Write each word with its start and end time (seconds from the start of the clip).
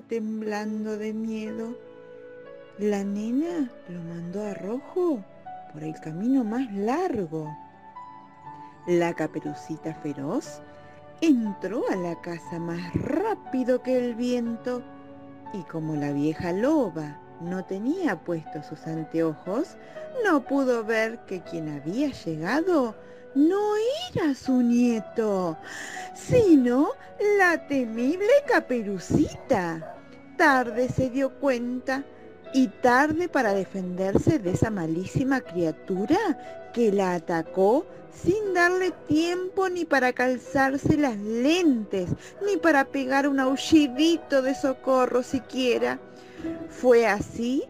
Temblando 0.00 0.96
de 0.96 1.12
miedo. 1.12 1.76
La 2.78 3.04
nena 3.04 3.70
lo 3.88 4.00
mandó 4.02 4.44
a 4.44 4.54
Rojo 4.54 5.24
por 5.72 5.82
el 5.82 5.98
camino 6.00 6.44
más 6.44 6.72
largo. 6.72 7.54
La 8.86 9.12
caperucita 9.12 9.94
feroz 9.94 10.60
entró 11.20 11.82
a 11.90 11.96
la 11.96 12.20
casa 12.20 12.58
más 12.58 12.92
rápido 12.94 13.82
que 13.82 13.96
el 13.96 14.14
viento 14.14 14.82
y 15.52 15.62
como 15.64 15.94
la 15.94 16.12
vieja 16.12 16.52
loba 16.52 17.18
no 17.40 17.64
tenía 17.64 18.16
puestos 18.20 18.66
sus 18.66 18.86
anteojos, 18.86 19.76
no 20.24 20.44
pudo 20.44 20.84
ver 20.84 21.18
que 21.26 21.40
quien 21.42 21.68
había 21.68 22.08
llegado 22.08 22.94
no 23.34 23.58
era 24.10 24.34
su 24.34 24.62
nieto, 24.62 25.56
sino 26.14 26.90
la 27.38 27.66
temible 27.66 28.30
caperucita. 28.46 29.96
Tarde 30.36 30.88
se 30.88 31.10
dio 31.10 31.30
cuenta 31.38 32.04
y 32.54 32.68
tarde 32.68 33.28
para 33.28 33.54
defenderse 33.54 34.38
de 34.38 34.50
esa 34.50 34.70
malísima 34.70 35.40
criatura 35.40 36.18
que 36.72 36.92
la 36.92 37.14
atacó 37.14 37.86
sin 38.12 38.54
darle 38.54 38.92
tiempo 39.08 39.68
ni 39.68 39.84
para 39.84 40.12
calzarse 40.12 40.96
las 40.96 41.16
lentes, 41.16 42.10
ni 42.46 42.56
para 42.56 42.84
pegar 42.84 43.26
un 43.26 43.40
aullidito 43.40 44.42
de 44.42 44.54
socorro 44.54 45.22
siquiera. 45.22 45.98
Fue 46.68 47.06
así 47.06 47.64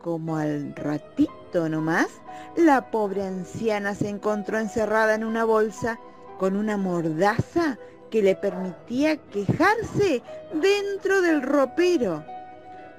como 0.00 0.36
al 0.36 0.74
ratito 0.76 1.68
nomás, 1.68 2.08
la 2.56 2.90
pobre 2.90 3.22
anciana 3.22 3.94
se 3.94 4.08
encontró 4.08 4.58
encerrada 4.58 5.14
en 5.14 5.24
una 5.24 5.44
bolsa 5.44 5.98
con 6.38 6.56
una 6.56 6.76
mordaza 6.76 7.78
que 8.10 8.22
le 8.22 8.36
permitía 8.36 9.16
quejarse 9.16 10.22
dentro 10.52 11.20
del 11.20 11.42
ropero. 11.42 12.24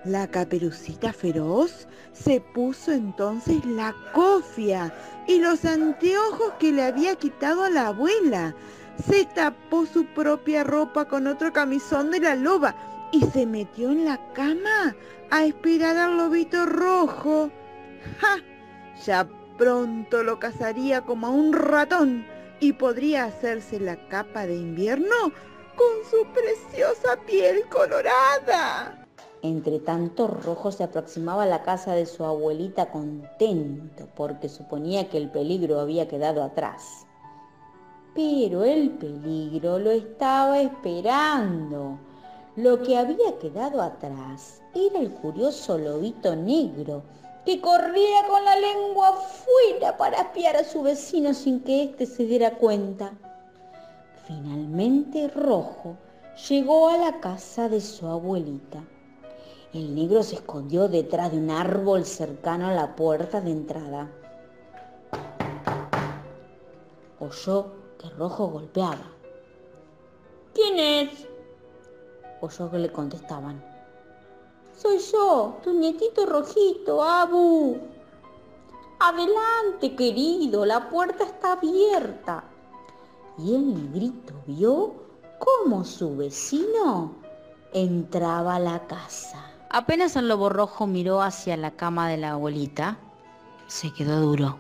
La 0.04 0.28
caperucita 0.28 1.14
feroz 1.14 1.88
se 2.14 2.42
puso 2.54 2.92
entonces 2.92 3.66
la 3.66 3.96
cofia 4.14 4.94
y 5.28 5.40
los 5.40 5.66
anteojos 5.66 6.54
que 6.60 6.72
le 6.72 6.84
había 6.84 7.16
quitado 7.16 7.64
a 7.64 7.70
la 7.70 7.88
abuela. 7.88 8.54
Se 9.08 9.26
tapó 9.26 9.86
su 9.86 10.06
propia 10.06 10.64
ropa 10.64 11.06
con 11.06 11.28
otro 11.28 11.52
camisón 11.52 12.12
de 12.12 12.20
la 12.20 12.36
loba 12.36 12.76
y 13.12 13.22
se 13.22 13.46
metió 13.46 13.92
en 13.92 14.06
la 14.06 14.20
cama 14.34 14.96
a 15.32 15.46
esperar 15.46 15.98
al 15.98 16.18
lobito 16.18 16.66
rojo. 16.66 17.50
¡Ja! 18.20 18.38
Ya 19.06 19.28
pronto 19.58 20.24
lo 20.24 20.40
cazaría 20.40 21.02
como 21.02 21.28
a 21.28 21.32
un 21.32 21.54
ratón 21.54 22.35
y 22.66 22.74
podría 22.74 23.26
hacerse 23.26 23.80
la 23.80 23.96
capa 24.08 24.48
de 24.48 24.56
invierno 24.56 25.32
con 25.76 26.10
su 26.10 26.26
preciosa 26.34 27.16
piel 27.28 27.62
colorada. 27.70 29.06
Entre 29.44 29.80
tanto, 29.80 30.28
Rojo 30.28 30.72
se 30.72 30.84
aproximaba 30.84 31.44
a 31.44 31.46
la 31.46 31.62
casa 31.62 31.94
de 31.94 32.08
su 32.08 32.26
abuelita 32.26 32.90
contento 32.90 34.08
porque 34.16 34.50
suponía 34.50 35.10
que 35.10 35.20
el 35.20 35.30
peligro 35.30 35.80
había 35.80 36.08
quedado 36.08 36.44
atrás. 36.44 37.06
Pero 38.16 38.64
el 38.64 38.90
peligro 38.92 39.78
lo 39.78 39.92
estaba 39.92 40.60
esperando. 40.60 42.00
Lo 42.56 42.82
que 42.82 42.98
había 42.98 43.38
quedado 43.40 43.80
atrás 43.84 44.64
era 44.74 45.00
el 45.00 45.12
curioso 45.12 45.78
lobito 45.78 46.36
negro 46.36 47.04
que 47.46 47.62
corría 47.62 48.28
con 48.28 48.44
la 48.44 48.56
lengua 48.56 49.10
afuera 49.10 49.96
para 49.98 50.22
espiar 50.22 50.58
a 50.58 50.64
su 50.64 50.82
vecino 50.82 51.34
sin 51.34 51.62
que 51.62 51.84
éste 51.84 52.06
se 52.06 52.26
diera 52.26 52.56
cuenta. 52.56 53.14
Finalmente 54.28 55.28
Rojo 55.28 55.98
llegó 56.50 56.90
a 56.90 56.98
la 56.98 57.20
casa 57.20 57.70
de 57.70 57.80
su 57.80 58.08
abuelita. 58.08 58.84
El 59.74 59.94
negro 59.94 60.24
se 60.24 60.36
escondió 60.36 60.88
detrás 60.88 61.32
de 61.32 61.38
un 61.38 61.52
árbol 61.52 62.06
cercano 62.06 62.68
a 62.68 62.74
la 62.74 62.96
puerta 62.96 63.42
de 63.42 63.52
entrada. 63.52 64.10
Oyó 67.20 67.74
que 68.00 68.10
Rojo 68.10 68.48
golpeaba. 68.48 69.12
¿Quién 70.54 70.80
es? 70.80 71.28
oyó 72.42 72.72
que 72.72 72.80
le 72.80 72.92
contestaban. 72.92 73.75
Soy 74.76 75.00
yo, 75.00 75.58
tu 75.64 75.74
nietito 75.74 76.26
rojito, 76.26 77.04
Abu. 77.04 77.78
Adelante, 79.00 79.96
querido, 79.96 80.66
la 80.66 80.90
puerta 80.90 81.24
está 81.24 81.54
abierta. 81.54 82.44
Y 83.38 83.56
el 83.56 83.74
negrito 83.74 84.34
vio 84.46 84.94
cómo 85.40 85.84
su 85.84 86.16
vecino 86.16 87.14
entraba 87.74 88.56
a 88.56 88.60
la 88.60 88.88
casa. 88.88 89.52
Apenas 89.70 90.16
el 90.16 90.28
lobo 90.28 90.50
rojo 90.50 90.88
miró 90.88 91.22
hacia 91.22 91.58
la 91.58 91.72
cama 91.72 92.08
de 92.10 92.18
la 92.18 92.32
abuelita, 92.32 92.98
se 93.68 93.92
quedó 93.94 94.22
duro. 94.22 94.58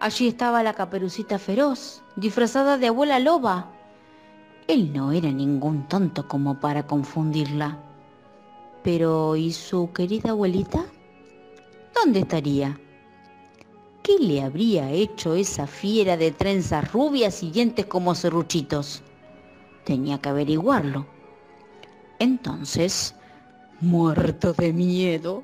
Allí 0.00 0.28
estaba 0.28 0.62
la 0.62 0.74
caperucita 0.74 1.38
feroz, 1.38 2.02
disfrazada 2.16 2.78
de 2.78 2.88
abuela 2.88 3.18
loba, 3.18 3.74
él 4.66 4.94
no 4.94 5.12
era 5.12 5.30
ningún 5.30 5.86
tonto 5.88 6.26
como 6.26 6.58
para 6.58 6.86
confundirla. 6.86 7.83
Pero 8.84 9.34
¿y 9.34 9.52
su 9.52 9.92
querida 9.92 10.30
abuelita? 10.30 10.84
¿Dónde 11.92 12.20
estaría? 12.20 12.78
¿Qué 14.04 14.18
le 14.20 14.42
habría 14.42 14.92
hecho 14.92 15.34
esa 15.34 15.66
fiera 15.66 16.16
de 16.16 16.30
trenzas 16.30 16.92
rubias 16.92 17.42
y 17.42 17.50
dientes 17.50 17.86
como 17.86 18.14
serruchitos? 18.14 19.02
Tenía 19.84 20.18
que 20.18 20.28
averiguarlo. 20.28 21.06
Entonces, 22.20 23.16
muerto 23.80 24.52
de 24.52 24.72
miedo, 24.72 25.42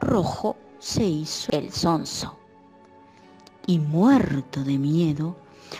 Rojo 0.00 0.56
se 0.78 1.04
hizo 1.04 1.50
el 1.52 1.72
sonso. 1.72 2.36
Y 3.66 3.78
muerto 3.78 4.62
de 4.62 4.76
miedo, 4.76 5.36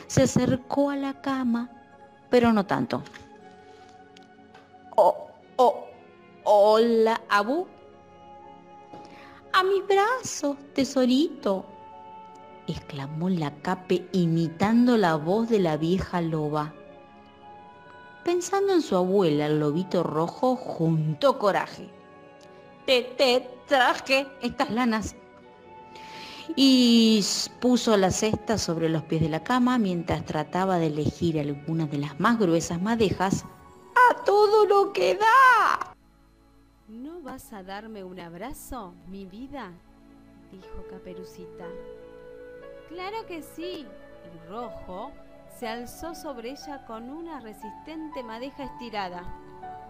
se 0.07 0.23
acercó 0.23 0.89
a 0.89 0.97
la 0.97 1.21
cama 1.21 1.75
pero 2.35 2.53
no 2.53 2.67
tanto. 2.67 3.01
Oh, 4.97 5.15
oh, 5.55 5.87
hola, 6.44 7.21
Abu. 7.28 7.66
A 9.53 9.62
mi 9.62 9.82
brazo, 9.82 10.56
tesorito, 10.75 11.65
exclamó 12.66 13.28
la 13.28 13.50
cape 13.62 14.06
imitando 14.12 14.97
la 14.97 15.16
voz 15.16 15.49
de 15.49 15.60
la 15.60 15.77
vieja 15.77 16.21
loba. 16.21 16.72
Pensando 18.25 18.72
en 18.72 18.82
su 18.82 18.97
abuela, 18.97 19.47
el 19.47 19.60
lobito 19.60 20.03
rojo 20.03 20.56
juntó 20.56 21.38
coraje. 21.38 21.88
Te, 22.87 23.03
te 23.03 23.49
traje 23.66 24.26
estas 24.43 24.71
lanas 24.71 25.15
y 26.56 27.25
puso 27.61 27.97
la 27.97 28.11
cesta 28.11 28.59
sobre 28.59 28.88
los 28.88 29.03
pies 29.05 29.22
de 29.22 29.28
la 29.28 29.43
cama 29.43 29.78
mientras 29.78 30.25
trataba 30.25 30.78
de 30.78 30.88
elegir 30.88 31.38
algunas 31.38 31.90
de 31.90 31.99
las 31.99 32.19
más 32.20 32.38
gruesas 32.38 32.81
madejas 32.81 33.44
a 34.11 34.25
todo 34.25 34.67
lo 34.67 34.93
que 34.93 35.14
da. 35.14 35.94
¿No 37.25 37.31
vas 37.31 37.55
a 37.55 37.62
darme 37.62 38.05
un 38.05 38.21
abrazo, 38.21 38.93
mi 39.09 39.25
vida? 39.25 39.73
dijo 40.53 40.85
Caperucita. 40.91 41.65
Claro 42.88 43.25
que 43.26 43.41
sí. 43.41 43.87
Y 43.87 44.49
Rojo 44.50 45.11
se 45.59 45.67
alzó 45.67 46.15
sobre 46.15 46.50
ella 46.50 46.85
con 46.85 47.09
una 47.09 47.41
resistente 47.41 48.23
madeja 48.23 48.65
estirada. 48.65 49.23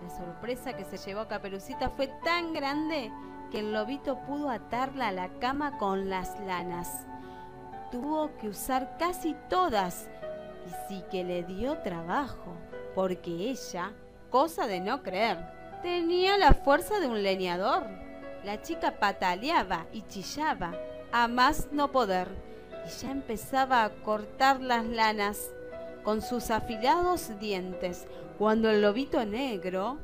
La 0.00 0.10
sorpresa 0.10 0.76
que 0.76 0.84
se 0.84 0.96
llevó 0.96 1.26
Caperucita 1.26 1.90
fue 1.90 2.06
tan 2.22 2.52
grande 2.52 3.10
que 3.50 3.58
el 3.58 3.72
lobito 3.72 4.16
pudo 4.26 4.48
atarla 4.48 5.08
a 5.08 5.12
la 5.12 5.28
cama 5.40 5.76
con 5.76 6.08
las 6.08 6.38
lanas. 6.38 7.04
Tuvo 7.90 8.30
que 8.36 8.48
usar 8.48 8.96
casi 8.96 9.34
todas 9.50 10.08
y 10.68 10.88
sí 10.88 11.02
que 11.10 11.24
le 11.24 11.42
dio 11.42 11.78
trabajo, 11.78 12.54
porque 12.94 13.50
ella, 13.50 13.92
cosa 14.30 14.68
de 14.68 14.78
no 14.78 15.02
creer, 15.02 15.63
tenía 15.84 16.38
la 16.38 16.54
fuerza 16.54 16.98
de 16.98 17.08
un 17.08 17.22
leñador. 17.22 17.84
La 18.42 18.62
chica 18.62 18.98
pataleaba 18.98 19.86
y 19.92 20.00
chillaba, 20.00 20.72
a 21.12 21.28
más 21.28 21.68
no 21.72 21.92
poder, 21.92 22.28
y 22.86 23.02
ya 23.02 23.10
empezaba 23.10 23.84
a 23.84 23.90
cortar 23.90 24.62
las 24.62 24.86
lanas 24.86 25.50
con 26.02 26.22
sus 26.22 26.50
afilados 26.50 27.38
dientes, 27.38 28.06
cuando 28.38 28.70
el 28.70 28.80
lobito 28.80 29.26
negro 29.26 29.98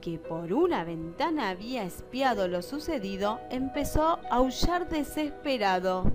que 0.00 0.18
por 0.18 0.54
una 0.54 0.84
ventana 0.84 1.50
había 1.50 1.84
espiado 1.84 2.48
lo 2.48 2.62
sucedido, 2.62 3.38
empezó 3.50 4.18
a 4.30 4.36
aullar 4.36 4.88
desesperado. 4.88 6.12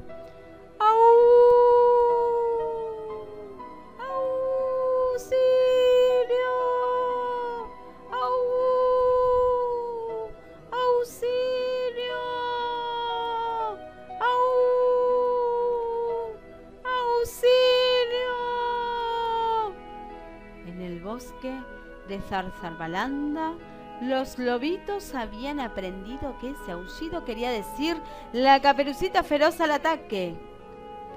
De 22.07 22.21
Zarzalbalanda, 22.29 23.53
los 24.01 24.39
lobitos 24.39 25.13
habían 25.13 25.59
aprendido 25.59 26.37
que 26.39 26.51
ese 26.51 26.71
aullido 26.71 27.25
quería 27.25 27.51
decir 27.51 27.97
la 28.31 28.61
caperucita 28.61 29.21
feroz 29.21 29.59
al 29.59 29.71
ataque. 29.71 30.35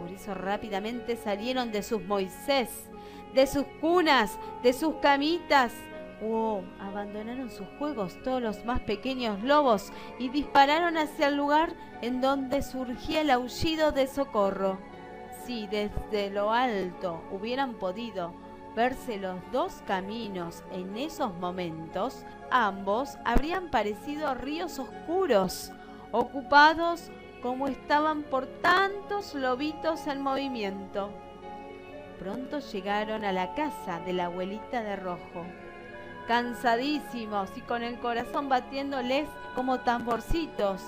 Por 0.00 0.10
eso 0.10 0.34
rápidamente 0.34 1.16
salieron 1.16 1.70
de 1.70 1.84
sus 1.84 2.02
Moisés, 2.02 2.90
de 3.34 3.46
sus 3.46 3.64
cunas, 3.80 4.36
de 4.64 4.72
sus 4.72 4.96
camitas. 4.96 5.72
Oh, 6.20 6.62
abandonaron 6.80 7.50
sus 7.50 7.68
juegos 7.78 8.20
todos 8.24 8.42
los 8.42 8.64
más 8.64 8.80
pequeños 8.80 9.42
lobos 9.44 9.92
y 10.18 10.28
dispararon 10.28 10.96
hacia 10.96 11.28
el 11.28 11.36
lugar 11.36 11.74
en 12.02 12.20
donde 12.20 12.62
surgía 12.62 13.20
el 13.20 13.30
aullido 13.30 13.92
de 13.92 14.08
socorro. 14.08 14.78
Si 15.46 15.68
desde 15.68 16.30
lo 16.30 16.50
alto 16.50 17.22
hubieran 17.30 17.74
podido 17.74 18.43
verse 18.74 19.18
los 19.18 19.36
dos 19.52 19.82
caminos 19.86 20.64
en 20.72 20.96
esos 20.96 21.34
momentos, 21.34 22.24
ambos 22.50 23.16
habrían 23.24 23.70
parecido 23.70 24.34
ríos 24.34 24.78
oscuros, 24.78 25.72
ocupados 26.12 27.10
como 27.42 27.68
estaban 27.68 28.22
por 28.22 28.46
tantos 28.62 29.34
lobitos 29.34 30.06
en 30.06 30.22
movimiento. 30.22 31.10
Pronto 32.18 32.60
llegaron 32.60 33.24
a 33.24 33.32
la 33.32 33.54
casa 33.54 34.00
de 34.00 34.12
la 34.12 34.26
abuelita 34.26 34.82
de 34.82 34.96
rojo, 34.96 35.44
cansadísimos 36.26 37.50
y 37.56 37.60
con 37.60 37.82
el 37.82 37.98
corazón 37.98 38.48
batiéndoles 38.48 39.28
como 39.54 39.80
tamborcitos 39.80 40.80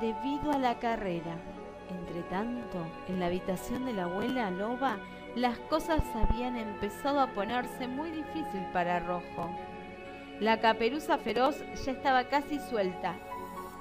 debido 0.00 0.52
a 0.52 0.58
la 0.58 0.78
carrera. 0.78 1.36
Entre 1.90 2.22
tanto, 2.24 2.86
en 3.08 3.20
la 3.20 3.26
habitación 3.26 3.84
de 3.84 3.92
la 3.92 4.04
abuela 4.04 4.50
loba 4.50 4.98
las 5.38 5.58
cosas 5.58 6.02
habían 6.14 6.56
empezado 6.56 7.20
a 7.20 7.28
ponerse 7.28 7.86
muy 7.86 8.10
difícil 8.10 8.60
para 8.72 8.98
Rojo. 8.98 9.48
La 10.40 10.60
caperuza 10.60 11.18
feroz 11.18 11.56
ya 11.84 11.92
estaba 11.92 12.24
casi 12.24 12.58
suelta 12.58 13.14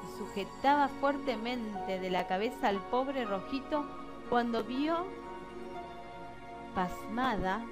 y 0.04 0.18
sujetaba 0.18 0.88
fuertemente 0.88 2.00
de 2.00 2.10
la 2.12 2.28
cabeza 2.28 2.68
al 2.68 2.78
pobre 2.90 3.26
Rojito 3.26 3.86
cuando 4.30 4.64
vio, 4.64 5.08
pasmada, 6.76 7.64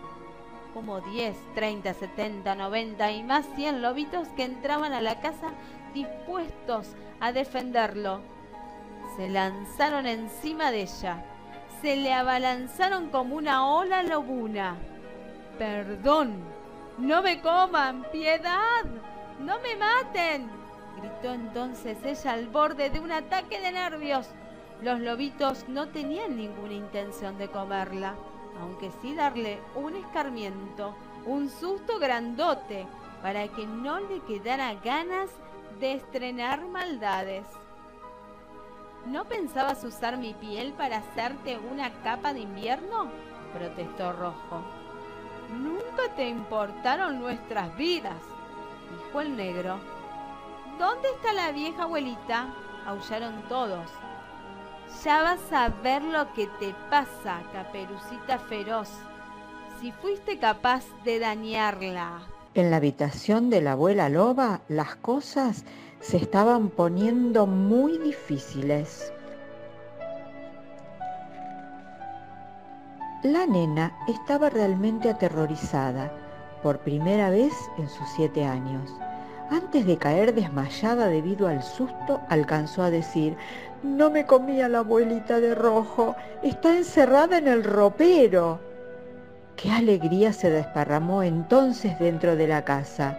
como 0.74 1.02
10, 1.02 1.36
30, 1.54 1.94
70, 1.94 2.56
90 2.56 3.12
y 3.12 3.24
más 3.24 3.46
100 3.56 3.82
lobitos 3.82 4.28
que 4.30 4.46
entraban 4.46 4.94
a 4.94 5.02
la 5.02 5.20
casa 5.20 5.52
dispuestos 5.94 6.96
a 7.20 7.32
defenderlo. 7.32 8.22
Se 9.16 9.30
lanzaron 9.30 10.08
encima 10.08 10.72
de 10.72 10.82
ella 10.82 11.24
se 11.86 11.98
le 11.98 12.12
abalanzaron 12.12 13.10
como 13.10 13.36
una 13.36 13.68
ola 13.68 14.02
lobuna. 14.02 14.76
Perdón, 15.60 16.34
no 16.98 17.22
me 17.22 17.40
coman, 17.42 18.08
piedad, 18.12 18.86
no 19.40 19.60
me 19.60 19.76
maten, 19.76 20.50
gritó 20.98 21.32
entonces 21.32 22.00
ella 22.04 22.32
al 22.32 22.48
borde 22.48 22.90
de 22.90 23.00
un 23.00 23.12
ataque 23.12 23.62
de 23.62 23.72
nervios. 23.72 24.26
Los 24.82 25.00
lobitos 25.00 25.70
no 25.70 25.90
tenían 25.90 26.36
ninguna 26.36 26.74
intención 26.74 27.38
de 27.38 27.50
comerla, 27.50 28.16
aunque 28.60 28.90
sí 29.00 29.14
darle 29.14 29.60
un 29.76 29.96
escarmiento, 29.96 30.96
un 31.28 31.52
susto 31.52 32.00
grandote, 32.00 32.88
para 33.22 33.48
que 33.50 33.68
no 33.68 34.00
le 34.00 34.22
quedara 34.22 34.74
ganas 34.84 35.30
de 35.80 35.94
estrenar 35.94 36.66
maldades. 36.66 37.46
¿No 39.06 39.26
pensabas 39.26 39.84
usar 39.84 40.18
mi 40.18 40.34
piel 40.34 40.74
para 40.74 40.98
hacerte 40.98 41.60
una 41.72 41.92
capa 42.02 42.34
de 42.34 42.40
invierno? 42.40 43.12
protestó 43.54 44.12
Rojo. 44.14 44.64
Nunca 45.52 46.14
te 46.16 46.28
importaron 46.28 47.20
nuestras 47.20 47.76
vidas, 47.78 48.20
dijo 48.90 49.22
el 49.22 49.38
negro. 49.38 49.78
¿Dónde 50.80 51.10
está 51.10 51.34
la 51.34 51.52
vieja 51.52 51.84
abuelita? 51.84 52.48
aullaron 52.88 53.44
todos. 53.44 53.90
Ya 55.04 55.22
vas 55.22 55.54
a 55.54 55.70
ver 55.70 56.04
lo 56.04 56.34
que 56.34 56.48
te 56.60 56.74
pasa, 56.90 57.42
caperucita 57.54 58.40
feroz, 58.40 58.90
si 59.80 59.92
fuiste 59.92 60.40
capaz 60.40 60.84
de 61.04 61.20
dañarla. 61.20 62.22
En 62.56 62.72
la 62.72 62.78
habitación 62.78 63.50
de 63.50 63.62
la 63.62 63.74
abuela 63.74 64.08
loba 64.08 64.62
las 64.70 64.96
cosas 64.96 65.66
se 66.00 66.16
estaban 66.16 66.70
poniendo 66.70 67.48
muy 67.48 67.98
difíciles. 67.98 69.12
La 73.24 73.46
nena 73.46 73.94
estaba 74.08 74.50
realmente 74.50 75.10
aterrorizada 75.10 76.14
por 76.64 76.80
primera 76.80 77.30
vez 77.30 77.52
en 77.78 77.90
sus 77.90 78.08
siete 78.16 78.46
años. 78.46 78.90
Antes 79.52 79.86
de 79.86 79.98
caer 79.98 80.34
desmayada 80.34 81.08
debido 81.08 81.50
al 81.50 81.62
susto, 81.62 82.22
alcanzó 82.30 82.84
a 82.84 82.90
decir, 82.90 83.36
no 83.84 84.10
me 84.10 84.26
comía 84.26 84.70
la 84.70 84.80
abuelita 84.80 85.42
de 85.42 85.56
rojo, 85.56 86.16
está 86.42 86.78
encerrada 86.78 87.38
en 87.38 87.50
el 87.50 87.66
ropero. 87.66 88.62
Qué 89.56 89.72
alegría 89.72 90.34
se 90.34 90.50
desparramó 90.50 91.24
entonces 91.24 91.98
dentro 91.98 92.36
de 92.36 92.48
la 92.48 92.66
casa. 92.66 93.18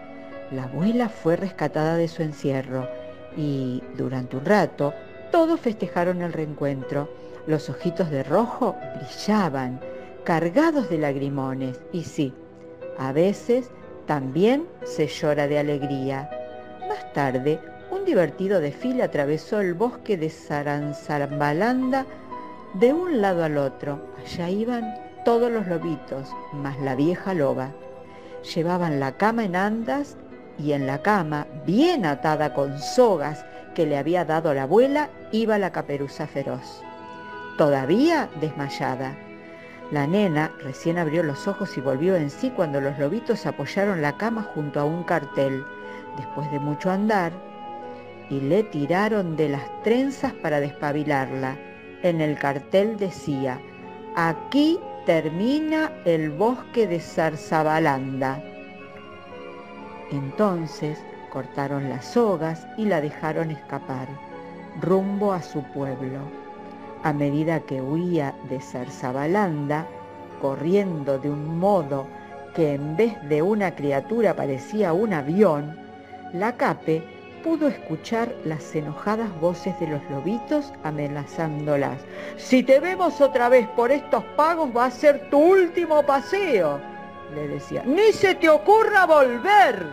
La 0.51 0.65
abuela 0.65 1.09
fue 1.09 1.35
rescatada 1.37 1.97
de 1.97 2.09
su 2.09 2.23
encierro 2.23 2.89
y 3.37 3.83
durante 3.97 4.37
un 4.37 4.45
rato 4.45 4.93
todos 5.31 5.59
festejaron 5.59 6.21
el 6.21 6.35
reencuentro. 6.35 7.09
Los 7.47 7.71
ojitos 7.71 8.11
de 8.11 8.23
rojo 8.23 8.77
brillaban, 8.97 9.81
cargados 10.25 10.91
de 10.91 10.99
lagrimones. 10.99 11.81
Y 11.93 12.05
sí, 12.05 12.35
a 12.99 13.13
veces 13.13 13.71
también 14.05 14.67
se 14.85 15.07
llora 15.07 15.49
de 15.49 15.59
alegría. 15.59 16.29
Más 16.87 17.13
tarde, 17.15 17.61
un 17.91 18.05
divertido 18.05 18.61
desfile 18.61 19.03
atravesó 19.03 19.61
el 19.61 19.73
bosque 19.73 20.19
de 20.19 20.29
Saranzambalanda 20.29 22.05
de 22.75 22.93
un 22.93 23.23
lado 23.23 23.43
al 23.43 23.57
otro. 23.57 24.01
Allá 24.23 24.51
iban 24.51 25.06
todos 25.27 25.51
los 25.51 25.67
lobitos, 25.67 26.33
más 26.53 26.79
la 26.79 26.95
vieja 26.95 27.35
loba. 27.35 27.73
Llevaban 28.55 29.01
la 29.01 29.17
cama 29.17 29.45
en 29.45 29.57
andas 29.57 30.17
y 30.57 30.71
en 30.71 30.87
la 30.87 31.03
cama, 31.03 31.49
bien 31.67 32.07
atada 32.07 32.55
con 32.55 32.79
sogas 32.79 33.45
que 33.75 33.87
le 33.87 33.99
había 33.99 34.25
dado 34.25 34.55
la 34.55 34.63
abuela, 34.63 35.11
iba 35.33 35.59
la 35.59 35.73
caperuza 35.73 36.29
feroz, 36.29 36.81
todavía 37.59 38.29
desmayada. 38.41 39.17
La 39.91 40.07
nena 40.07 40.53
recién 40.63 40.97
abrió 40.97 41.25
los 41.25 41.49
ojos 41.49 41.77
y 41.77 41.81
volvió 41.81 42.15
en 42.15 42.31
sí 42.31 42.51
cuando 42.51 42.81
los 42.81 42.97
lobitos 42.97 43.47
apoyaron 43.47 44.03
la 44.03 44.17
cama 44.17 44.45
junto 44.55 44.79
a 44.79 44.85
un 44.85 45.03
cartel, 45.03 45.65
después 46.17 46.49
de 46.53 46.61
mucho 46.61 46.89
andar, 46.89 47.33
y 48.31 48.41
le 48.43 48.63
tiraron 48.63 49.35
de 49.35 49.49
las 49.49 49.83
trenzas 49.83 50.33
para 50.35 50.61
despabilarla. 50.61 51.57
En 52.05 52.21
el 52.21 52.39
cartel 52.39 52.97
decía, 52.97 53.61
aquí 54.15 54.79
termina 55.07 55.93
el 56.05 56.31
bosque 56.31 56.89
de 56.89 56.99
Zarzabalanda. 56.99 58.43
Entonces 60.11 60.99
cortaron 61.33 61.89
las 61.89 62.07
sogas 62.07 62.67
y 62.77 62.87
la 62.87 63.01
dejaron 63.01 63.53
escapar, 63.53 64.09
rumbo 64.83 65.33
a 65.33 65.43
su 65.43 65.63
pueblo. 65.73 66.19
A 67.05 67.13
medida 67.13 67.61
que 67.61 67.81
huía 67.81 68.35
de 68.49 68.61
Zarzabalanda, 68.61 69.87
corriendo 70.43 71.19
de 71.21 71.31
un 71.31 71.57
modo 71.57 72.09
que 72.57 72.75
en 72.75 72.97
vez 72.97 73.15
de 73.29 73.43
una 73.43 73.77
criatura 73.77 74.35
parecía 74.35 74.93
un 74.93 75.15
avión, 75.15 75.79
la 76.33 76.57
cape 76.57 77.05
pudo 77.47 77.69
escuchar 77.69 78.35
las 78.45 78.75
enojadas 78.75 79.31
voces 79.41 79.79
de 79.79 79.87
los 79.87 80.03
lobitos 80.11 80.73
amenazándolas. 80.83 82.03
Si 82.37 82.65
te 82.65 82.81
vemos 82.81 83.21
otra 83.21 83.49
vez 83.49 83.69
por 83.69 83.93
estos 83.93 84.25
pagos 84.37 84.77
va 84.77 84.87
a 84.87 84.91
ser 84.91 85.31
tu 85.31 85.39
último 85.39 86.03
paseo 86.03 86.81
le 87.35 87.49
decía, 87.49 87.83
ni 87.85 88.13
se 88.13 88.35
te 88.35 88.49
ocurra 88.49 89.07
volver. 89.07 89.87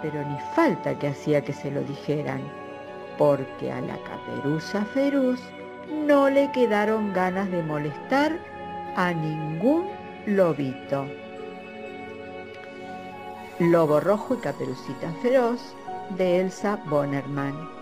Pero 0.00 0.26
ni 0.26 0.38
falta 0.54 0.98
que 0.98 1.08
hacía 1.08 1.42
que 1.42 1.52
se 1.52 1.70
lo 1.70 1.82
dijeran, 1.82 2.42
porque 3.18 3.70
a 3.70 3.80
la 3.80 3.96
caperuza 3.98 4.84
feroz 4.86 5.40
no 6.06 6.28
le 6.28 6.50
quedaron 6.52 7.12
ganas 7.12 7.50
de 7.50 7.62
molestar 7.62 8.38
a 8.96 9.12
ningún 9.12 9.86
lobito. 10.26 11.06
Lobo 13.58 14.00
Rojo 14.00 14.34
y 14.34 14.38
Caperucita 14.38 15.12
Feroz 15.22 15.74
de 16.16 16.40
Elsa 16.40 16.76
Bonnerman. 16.86 17.81